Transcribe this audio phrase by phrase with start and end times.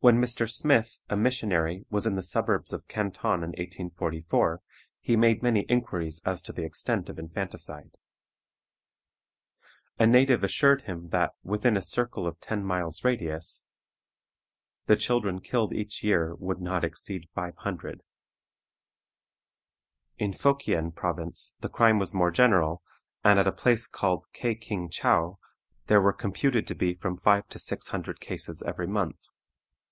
[0.00, 0.46] When Mr.
[0.48, 4.60] Smith, a missionary, was in the suburbs of Canton in 1844,
[5.00, 7.92] he made many inquiries as to the extent of infanticide.
[9.98, 13.64] A native assured him that, within a circle of ten miles' radius,
[14.84, 18.02] the children killed each year would not exceed five hundred.
[20.18, 22.82] In Fokien province the crime was more general,
[23.24, 25.38] and at a place called Kea King Chow
[25.86, 29.30] there were computed to be from five to six hundred cases every month.